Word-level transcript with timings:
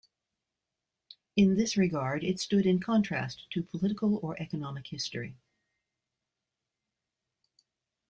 In 1.35 1.53
this 1.57 1.77
regard 1.77 2.23
it 2.23 2.39
stood 2.39 2.65
in 2.65 2.79
contrast 2.79 3.45
to 3.51 3.61
political 3.61 4.17
or 4.23 4.35
economic 4.41 4.87
history. 4.87 5.35